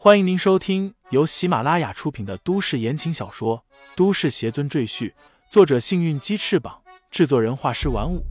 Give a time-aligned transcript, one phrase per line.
[0.00, 3.64] 欢迎您收听由喜马拉雅出品的都市言情小说
[3.96, 5.10] 《都市邪尊赘婿》，
[5.50, 8.24] 作者：幸运鸡翅膀，制作人：画师玩五。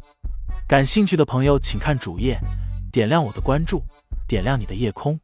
[0.66, 2.40] 感兴趣的朋友，请看主页，
[2.90, 3.84] 点亮我的关注，
[4.30, 5.20] 点亮你的夜空。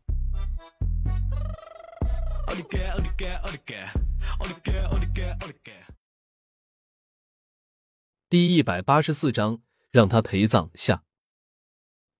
[8.27, 11.03] 第一百八十四章，让他陪葬下。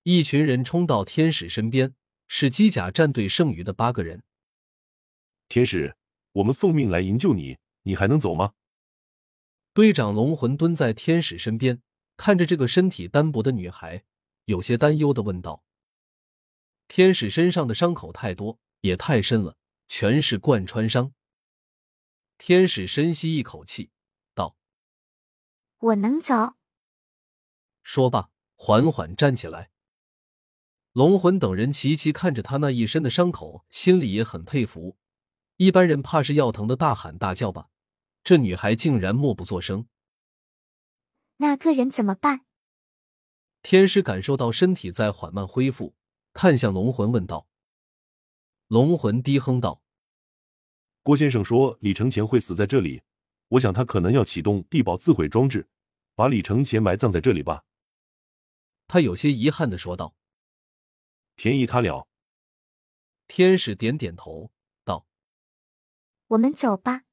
[0.04, 1.94] 一群人冲到天使身边。
[2.36, 4.23] 是机甲战队剩余的八个人。
[5.49, 5.95] 天使，
[6.31, 8.55] 我们奉命来营救你，你还能走吗？
[9.71, 11.84] 队长龙魂蹲在天使身边，
[12.17, 14.03] 看着这个身体单薄的女孩，
[14.45, 15.63] 有些担忧的问道
[16.89, 19.55] ：“天使身上的伤口太多，也太深了，
[19.88, 21.13] 全是贯穿伤。”
[22.39, 23.91] 天使深吸一口气，
[24.34, 24.58] 道
[25.77, 26.55] ：“我能走。”
[27.86, 29.70] 说罢，缓缓站起来。
[30.93, 34.95] 龙魂等人齐齐看着他那一身的伤口，心里也很佩服。
[35.57, 37.69] 一般人怕是要疼的大喊大叫吧，
[38.23, 39.88] 这女孩竟然默不作声。
[41.38, 42.45] 那个人怎么办？
[43.63, 45.95] 天师感受到身体在缓慢恢复，
[46.31, 47.47] 看向龙魂问道。
[48.67, 49.81] 龙魂低哼道
[51.02, 53.02] ：“郭先生说李承前会死在这里，
[53.47, 55.67] 我想他可能要启动地堡自毁装置，
[56.13, 57.63] 把李承前埋葬在这里吧。”
[58.88, 60.13] 他有些遗憾的说道。
[61.36, 62.08] 便宜他了。
[63.28, 64.52] 天使点点头，
[64.84, 65.08] 道
[66.28, 67.03] ：“我们走吧。”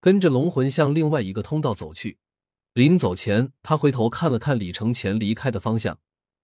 [0.00, 2.18] 跟着龙魂向另外一个通道走去。
[2.72, 5.98] 临走前，他回头看了看李承前离开的方向，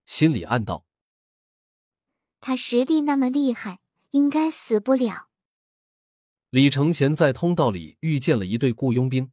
[0.05, 0.85] 心里暗道
[2.41, 5.29] ：“他实力那么厉害，应该死不了。”
[6.51, 9.31] 李承前在通道里遇见了一队雇佣兵，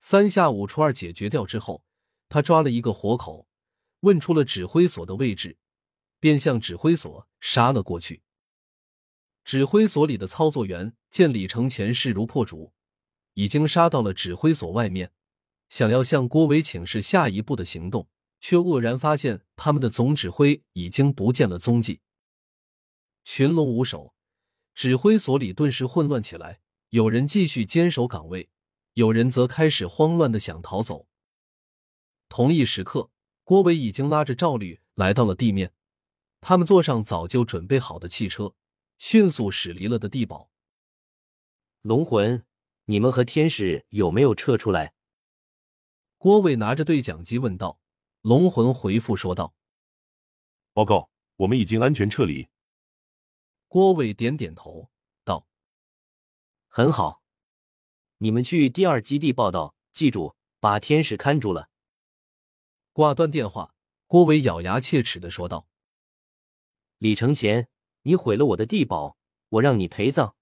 [0.00, 1.82] 三下五除二解决掉之后，
[2.28, 3.46] 他抓了一个活口，
[4.00, 5.56] 问出了指挥所的位置。
[6.24, 8.22] 便向指挥所杀了过去。
[9.44, 12.72] 指挥所里的操作员见李承前势如破竹，
[13.34, 15.12] 已经杀到了指挥所外面，
[15.68, 18.08] 想要向郭伟请示下一步的行动，
[18.40, 22.00] 却愕然发现他们的总指挥已经不见了踪迹。
[23.22, 24.14] 群龙无首，
[24.74, 26.62] 指挥所里顿时混乱起来。
[26.88, 28.48] 有人继续坚守岗位，
[28.94, 31.06] 有人则开始慌乱的想逃走。
[32.30, 33.10] 同一时刻，
[33.42, 35.74] 郭伟已经拉着赵律来到了地面。
[36.46, 38.54] 他们坐上早就准备好的汽车，
[38.98, 40.50] 迅速驶离了的地堡。
[41.80, 42.44] 龙魂，
[42.84, 44.92] 你们和天使有没有撤出来？
[46.18, 47.80] 郭伟拿着对讲机问道。
[48.20, 49.54] 龙魂回复说道
[50.74, 52.50] ：“报告，我们已经安全撤离。”
[53.66, 54.90] 郭伟点点头
[55.24, 55.46] 道
[56.68, 57.22] ：“很好，
[58.18, 61.70] 你们去第二基地报道，记住把天使看住了。”
[62.92, 63.74] 挂断电话，
[64.06, 65.66] 郭伟咬牙切齿的说道。
[66.98, 67.68] 李承前，
[68.02, 69.16] 你毁了我的地堡，
[69.48, 70.36] 我让你陪葬。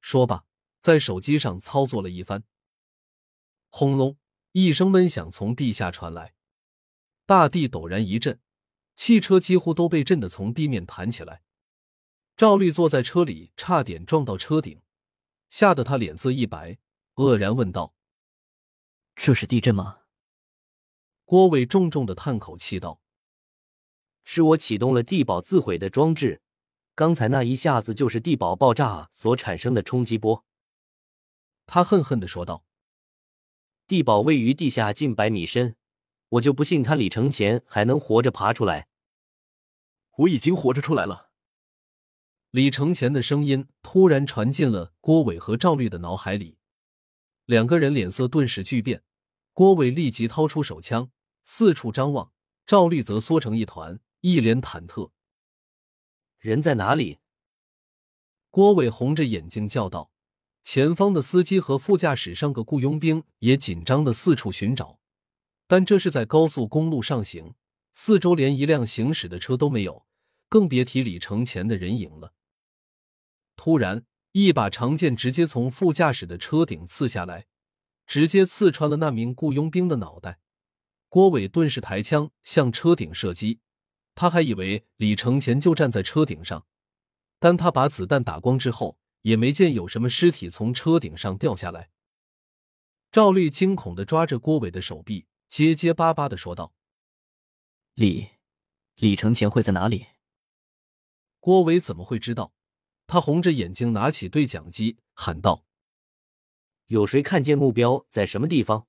[0.00, 0.44] 说罢，
[0.80, 2.44] 在手机上操作了一番。
[3.68, 4.16] 轰隆
[4.52, 6.34] 一声闷响从地下传来，
[7.26, 8.40] 大地陡然一震，
[8.94, 11.42] 汽车几乎都被震得从地面弹起来。
[12.36, 14.80] 赵律坐在车里，差点撞到车顶，
[15.48, 16.78] 吓得他脸色一白，
[17.14, 17.94] 愕然问道
[19.14, 20.00] ：“这是地震吗？”
[21.24, 23.00] 郭伟重重的叹口气道。
[24.28, 26.42] 是我启动了地堡自毁的装置，
[26.96, 30.44] 刚才那一下子就是地堡爆炸所产生的冲击波。
[31.64, 32.64] 他恨恨的说道
[33.86, 35.76] ：“地堡位于地下近百米深，
[36.30, 38.88] 我就不信他李承前还能活着爬出来。”
[40.18, 41.30] 我已经活着出来了。
[42.50, 46.58] 李承前的声音突然传进了郭伟和赵律的脑海里，
[47.44, 49.04] 两个人脸色顿时巨变。
[49.52, 51.12] 郭伟立即掏出手枪，
[51.44, 52.32] 四处张望；
[52.66, 54.00] 赵律则缩成一团。
[54.28, 55.12] 一脸忐忑，
[56.40, 57.20] 人在哪里？
[58.50, 60.10] 郭伟红着眼睛叫道
[60.64, 64.98] ：“前方的司机和副驾驶上个雇佣兵也紧张的四处寻找，
[65.68, 67.54] 但这是在高速公路上行，
[67.92, 70.04] 四周连一辆行驶的车都没有，
[70.48, 72.34] 更别提李承前的人影了。”
[73.54, 77.46] 突然，一把长剑直接从副驾驶的车顶刺下来，
[78.08, 80.40] 直接刺穿了那名雇佣兵的脑袋。
[81.08, 83.60] 郭伟顿时抬枪向车顶射击。
[84.16, 86.66] 他还以为李承前就站在车顶上，
[87.38, 91.90] 但他把子弹打光之后，也没见有什么尸体从车顶上掉下来。
[93.12, 96.72] 赵律惊恐的抓着郭伟的手臂，结结巴巴的说道
[97.92, 98.30] ：“李，
[98.94, 100.06] 李承前会在哪里？”
[101.38, 102.54] 郭伟怎么会知道？
[103.06, 105.64] 他红着眼睛拿起对讲机喊道
[106.88, 108.88] ：“有谁看见目标在什么地方？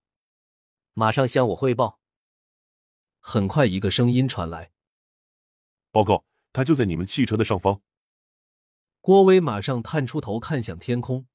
[0.94, 2.00] 马上向我汇报。”
[3.20, 4.72] 很快，一个声音传来。
[5.98, 7.82] 报告，他就在你们汽车的上方。
[9.02, 11.26] 郭威马上探出头看向天空，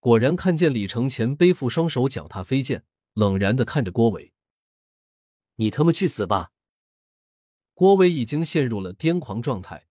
[0.00, 2.84] 果然看见李承前背负双手，脚踏飞剑，
[3.14, 4.32] 冷然的看着郭伟
[5.62, 6.50] ：“你他妈去死吧！”
[7.72, 9.86] 郭伟已经陷入了癫狂状态，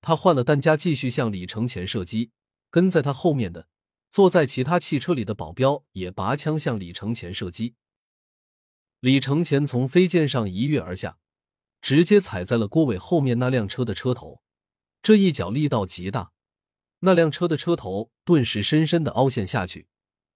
[0.00, 2.30] 他换了弹夹，继续向李承前射击。
[2.70, 3.66] 跟在他后面的
[4.12, 7.74] 坐在其他汽车里的保镖也拔枪向李承前射击。
[9.00, 11.18] 李承前从飞剑上一跃而下，
[11.86, 14.42] 直接踩在了郭伟后面那辆车的车头，
[15.02, 16.32] 这一脚力道极大。
[16.98, 19.86] 那辆车的车头顿时深深的凹陷下去，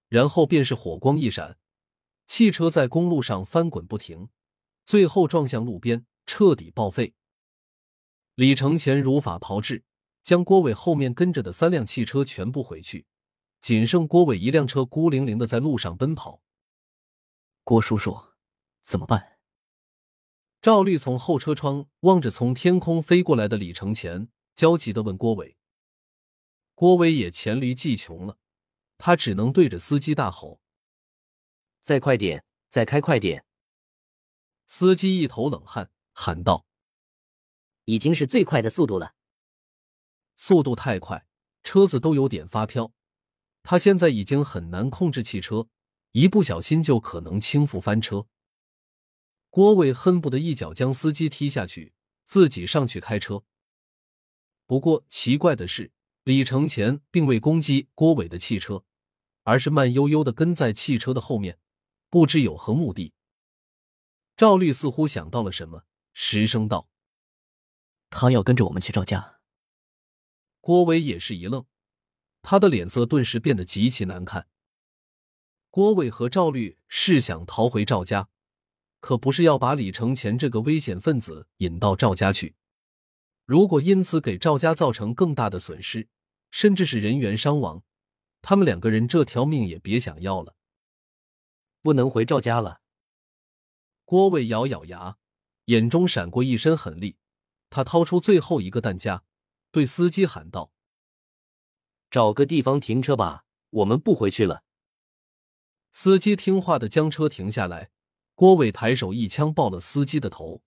[0.07, 1.57] 然后便是火光一闪，
[2.25, 4.29] 汽车在公路上翻滚不停，
[4.85, 7.15] 最后撞向路边，彻底报废。
[8.35, 9.83] 李承前如法炮制，
[10.23, 13.05] 将郭伟后面跟着的三辆汽车全部毁去，
[13.59, 16.41] 仅剩郭伟一辆车孤零零的在路上奔跑。
[17.65, 18.17] 郭叔叔，
[18.81, 19.30] 怎么办？
[20.61, 25.57] 赵律从后车窗望着从天空飞过来的李承前，焦急的问郭伟。
[26.75, 28.37] 郭伟也黔驴技穷了，
[28.99, 30.61] 他只能对着司机大吼
[31.81, 33.43] ：“再快点，再开快点！”
[34.67, 36.67] 司机一头冷汗，喊道
[37.85, 39.15] ：“已经是最快的速度了。”
[40.37, 41.25] 速度太快，
[41.63, 42.93] 车子都有点发飘。
[43.63, 45.67] 他现在已经很难控制汽车，
[46.11, 48.27] 一不小心就可能倾覆翻车。
[49.51, 51.93] 郭伟恨不得一脚将司机踢下去，
[52.25, 53.43] 自己上去开车。
[54.65, 55.91] 不过奇怪的是。
[56.23, 58.85] 李承前并未攻击郭伟的汽车，
[59.41, 61.57] 而是慢悠悠的跟在汽车的后面，
[62.11, 63.15] 不知有何目的。
[64.37, 66.87] 赵律似乎想到了什么，失声道
[68.11, 69.39] ：“他要跟着我们去赵家。”
[70.61, 71.65] 郭伟也是一愣，
[72.43, 74.47] 他的脸色顿时变得极其难看。
[75.71, 78.29] 郭伟和赵律是想逃回赵家，
[79.01, 82.55] 可不是要把李承前这个危险分子引到赵家去。
[83.45, 86.07] 如果因此给赵家造成更大的损失，
[86.51, 87.83] 甚至是人员伤亡，
[88.41, 90.55] 他们两个人这条命也别想要了。
[91.81, 92.81] 不能回赵家了。
[94.05, 95.17] 郭伟咬咬牙，
[95.65, 97.17] 眼中闪过一身狠厉，
[97.69, 99.23] 他掏出最后一个弹夹，
[99.71, 100.71] 对司机喊道
[102.11, 104.63] ：“找个地方停车吧，我们不回去了。”
[105.89, 107.89] 司机听话的将车停下来，
[108.41, 110.63] 郭伟抬手一枪爆了司机的头。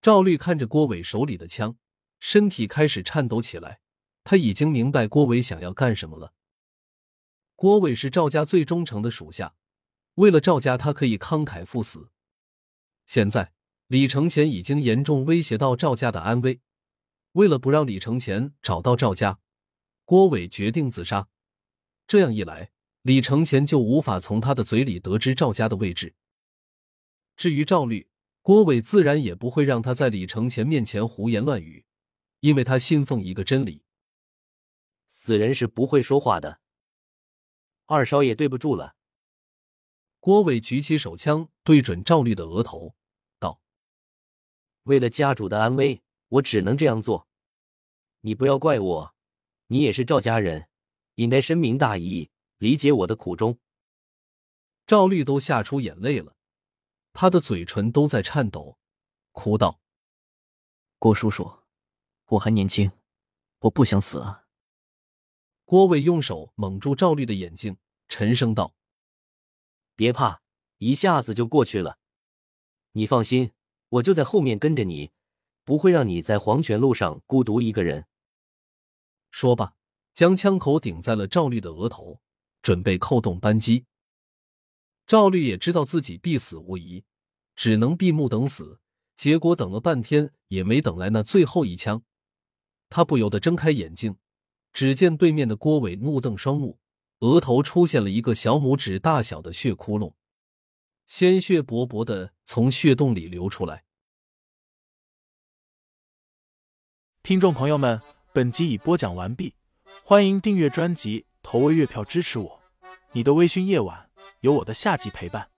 [0.00, 1.76] 赵律看着郭伟手里的枪，
[2.18, 3.80] 身体开始颤抖起来。
[4.24, 6.32] 他已经明白郭伟想要干什么了。
[7.56, 9.54] 郭伟是赵家最忠诚的属下，
[10.14, 12.08] 为了赵家，他可以慷慨赴死。
[13.04, 13.52] 现在
[13.88, 16.62] 李承前已经严重威胁到赵家的安危，
[17.32, 19.40] 为了不让李承前找到赵家，
[20.06, 21.28] 郭伟决定自杀。
[22.06, 22.70] 这样一来，
[23.02, 26.14] 李承前就无法从他的嘴里得知赵家的位置。
[27.36, 28.08] 至于赵律，
[28.40, 31.84] 郭伟自然也不会让他在李承前面前胡言乱语，
[32.40, 33.82] 因为他信奉一个真理：
[35.08, 36.60] 死人是不会说话的。
[37.84, 38.96] 二少爷对不住了。
[40.18, 42.96] 郭伟举起手枪对准赵律的额头，
[43.38, 43.60] 道
[44.84, 47.28] ：“为了家主的安危，我只能这样做。
[48.22, 49.14] 你不要怪我，
[49.66, 50.68] 你也是赵家人，
[51.14, 53.58] 应该深明大义，理解我的苦衷。”
[54.86, 56.35] 赵律都吓出眼泪了。
[57.18, 58.76] 他的嘴唇都在颤抖，
[59.32, 59.80] 哭道
[61.00, 61.50] ：“郭叔叔，
[62.26, 62.92] 我还年轻，
[63.60, 64.44] 我不想死啊！”
[65.64, 68.74] 郭伟用手蒙住赵律的眼睛，沉声道
[69.96, 70.42] ：“别怕，
[70.76, 71.96] 一下子就过去了。
[72.92, 73.50] 你放心，
[73.88, 75.10] 我就在后面跟着你，
[75.64, 78.06] 不会让你在黄泉路上孤独一个人。”
[79.32, 79.74] 说罢，
[80.12, 82.20] 将枪口顶在了赵律的额头，
[82.60, 83.86] 准备扣动扳机。
[85.06, 87.04] 赵律也知道自己必死无疑，
[87.54, 88.80] 只能闭目等死。
[89.14, 92.02] 结果等了半天也没等来那最后一枪，
[92.90, 94.18] 他不由得睁开眼睛，
[94.72, 96.78] 只见对面的郭伟怒瞪双目，
[97.20, 100.12] 额头出现了一个小拇指大小的血窟窿，
[101.06, 103.84] 鲜血勃勃的从血洞里流出来。
[107.22, 108.02] 听众朋友们，
[108.34, 109.54] 本集已播讲完毕，
[110.04, 112.60] 欢迎订阅专辑，投喂月票支持我。
[113.12, 114.05] 你的微醺夜晚。
[114.40, 115.55] 有我的下集陪伴。